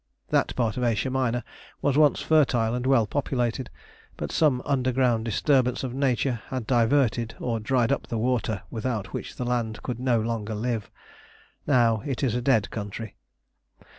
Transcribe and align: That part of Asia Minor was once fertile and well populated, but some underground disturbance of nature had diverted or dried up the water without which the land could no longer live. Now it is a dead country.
That 0.31 0.55
part 0.55 0.77
of 0.77 0.83
Asia 0.83 1.11
Minor 1.11 1.43
was 1.79 1.95
once 1.95 2.21
fertile 2.21 2.73
and 2.73 2.87
well 2.87 3.05
populated, 3.05 3.69
but 4.17 4.31
some 4.31 4.63
underground 4.65 5.25
disturbance 5.25 5.83
of 5.83 5.93
nature 5.93 6.41
had 6.47 6.65
diverted 6.65 7.35
or 7.39 7.59
dried 7.59 7.91
up 7.91 8.07
the 8.07 8.17
water 8.17 8.63
without 8.71 9.13
which 9.13 9.35
the 9.35 9.45
land 9.45 9.83
could 9.83 9.99
no 9.99 10.19
longer 10.19 10.55
live. 10.55 10.89
Now 11.67 12.01
it 12.03 12.23
is 12.23 12.33
a 12.33 12.41
dead 12.41 12.71
country. 12.71 13.15